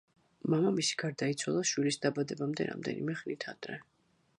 მამამისი 0.53 0.97
გარდაიცვალა 1.01 1.61
შვილის 1.73 2.01
დაბადებამდე 2.07 2.69
რამდენიმე 2.75 3.23
ხნით 3.23 3.51
ადრე. 3.55 3.83